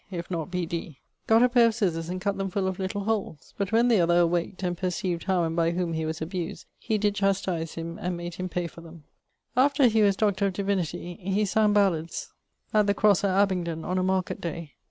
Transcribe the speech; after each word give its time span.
if 0.09 0.31
not 0.31 0.49
B.D.) 0.49 0.97
gott 1.27 1.43
a 1.43 1.47
paire 1.47 1.67
of 1.67 1.73
cizers 1.75 2.09
and 2.09 2.19
cutt 2.19 2.35
them 2.35 2.49
full 2.49 2.67
of 2.67 2.79
little 2.79 3.03
holes, 3.03 3.53
but 3.59 3.71
when 3.71 3.87
the 3.87 4.01
other 4.01 4.17
awaked, 4.17 4.63
and 4.63 4.75
percieved 4.75 5.25
how 5.25 5.43
and 5.43 5.55
by 5.55 5.69
whom 5.69 5.93
he 5.93 6.07
was 6.07 6.23
abused, 6.23 6.65
he 6.79 6.97
did 6.97 7.13
chastise 7.13 7.75
him, 7.75 7.99
and 7.99 8.17
made 8.17 8.33
him 8.33 8.49
pay 8.49 8.65
for 8.65 8.81
them. 8.81 9.03
After 9.55 9.85
he 9.85 10.01
was 10.01 10.15
D. 10.15 10.25
of 10.25 10.53
Divinity, 10.53 11.19
he 11.21 11.45
sang 11.45 11.73
ballads 11.73 12.33
at 12.73 12.87
the 12.87 12.95
Crosse 12.95 13.23
at 13.23 13.29
Abingdon 13.29 13.85
on 13.85 13.99
a 13.99 14.03
market 14.03 14.41
day. 14.41 14.73